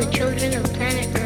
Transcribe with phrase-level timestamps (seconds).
[0.00, 1.25] the children of planet Earth.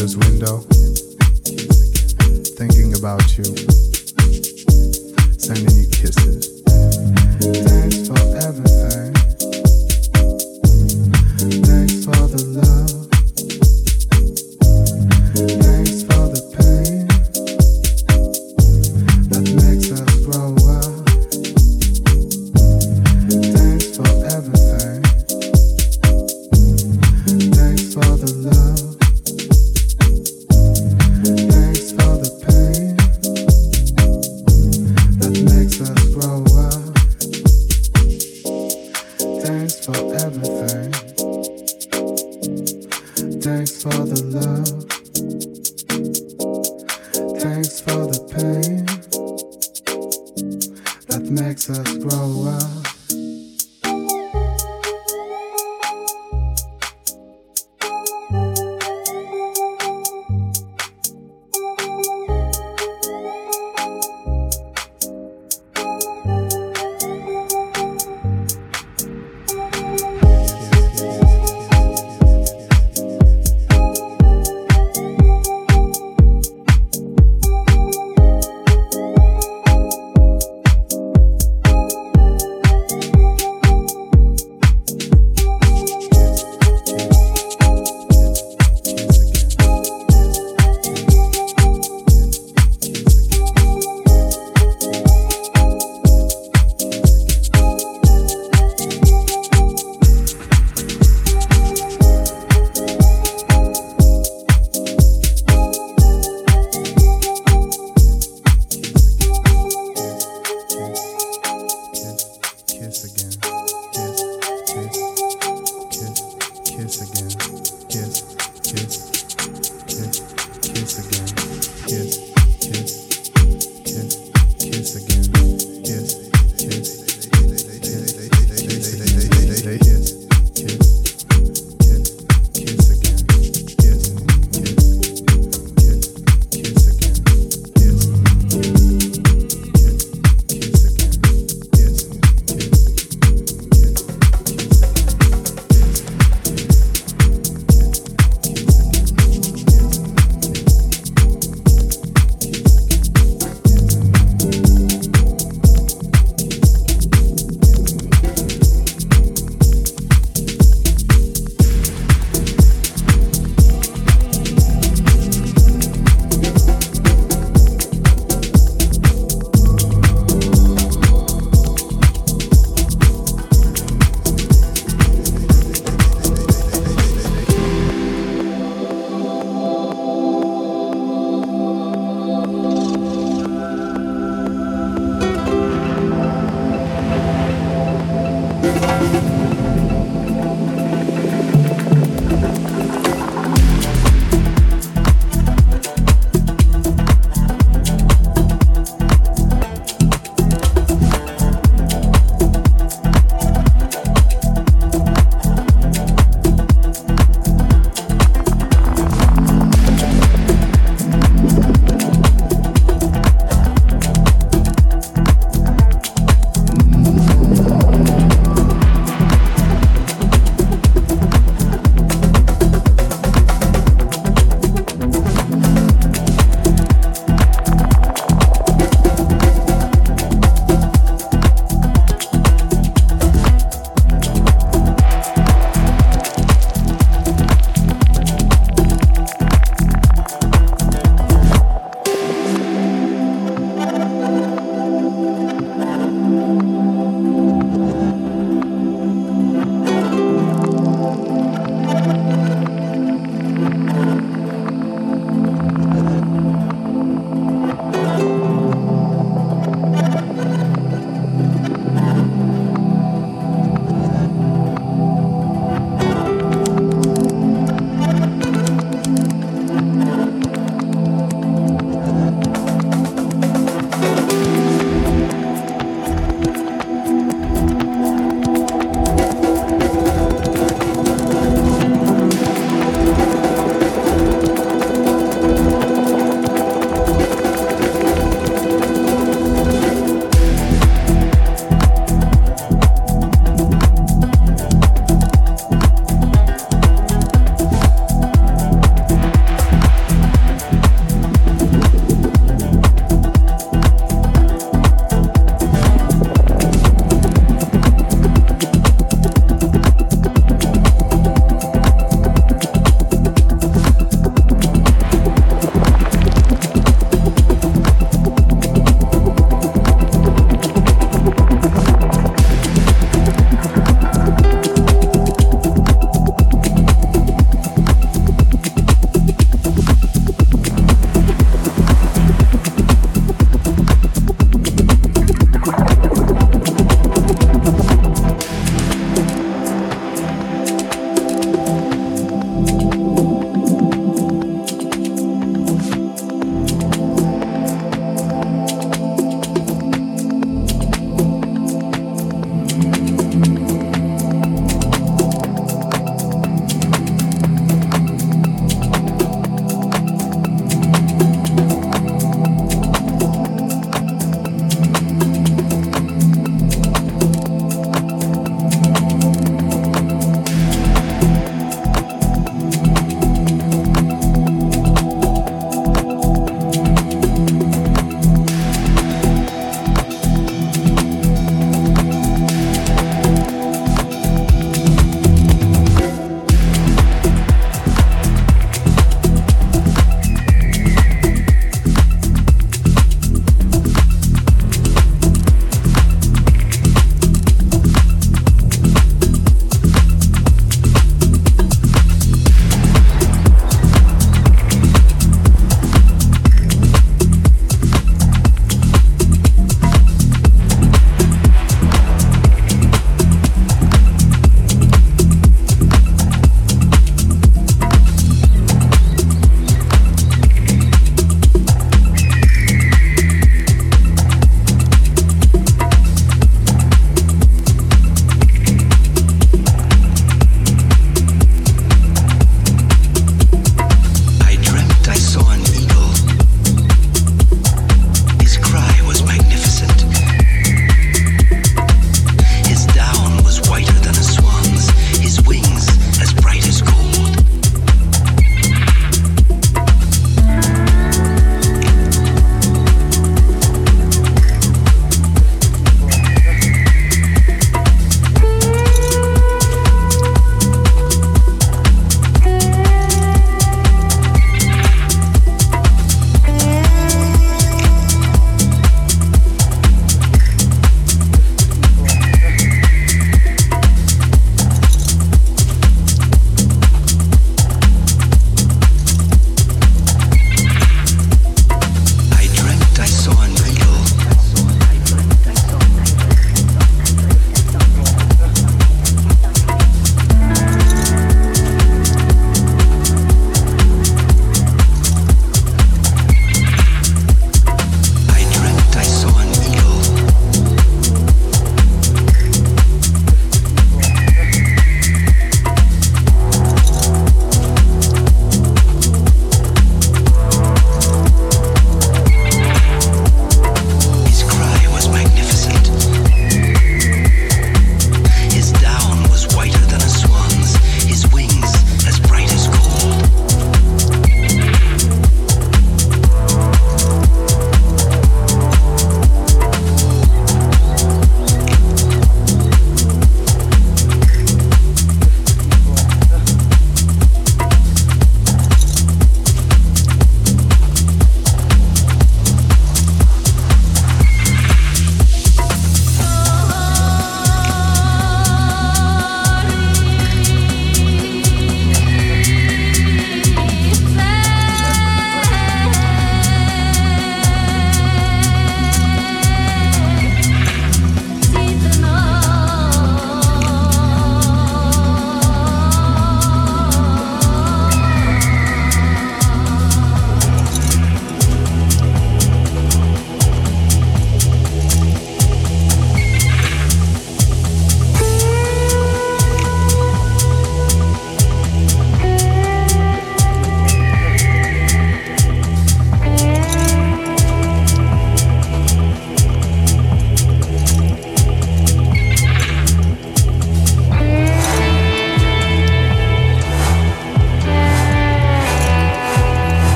[0.00, 0.58] Studio's window
[2.56, 3.44] thinking about you,
[5.36, 6.60] sending you kisses.